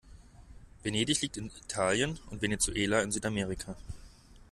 Venedig 0.81 1.21
liegt 1.21 1.37
in 1.37 1.51
Italien 1.63 2.17
und 2.31 2.41
Venezuela 2.41 3.03
in 3.03 3.11
Südamerika. 3.11 3.77